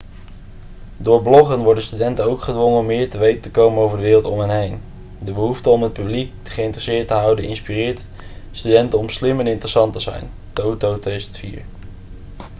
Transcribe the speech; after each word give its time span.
door 0.97 1.21
bloggen 1.21 1.59
'worden 1.63 1.83
studenten 1.83 2.25
ook 2.25 2.41
gedwongen 2.41 2.79
om 2.79 2.85
meer 2.85 3.09
te 3.09 3.17
weten 3.17 3.41
te 3.41 3.49
komen 3.51 3.83
over 3.83 3.97
de 3.97 4.03
wereld 4.03 4.25
om 4.25 4.39
hen 4.39 4.49
heen'. 4.49 4.81
de 5.19 5.31
behoefte 5.33 5.69
om 5.69 5.83
het 5.83 5.93
publiek 5.93 6.31
geïnteresseerd 6.43 7.07
te 7.07 7.13
houden 7.13 7.45
inspireert 7.45 8.01
studenten 8.51 8.99
om 8.99 9.09
slim 9.09 9.39
en 9.39 9.47
interessant 9.47 9.93
te 9.93 9.99
zijn 9.99 10.29
toto 10.53 10.99
2004 10.99 11.61